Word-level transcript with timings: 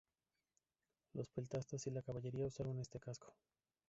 Los 1.13 1.27
peltastas 1.29 1.85
y 1.85 1.91
la 1.91 2.01
caballería 2.01 2.47
usaron 2.47 2.79
este 2.79 2.99
casco. 2.99 3.35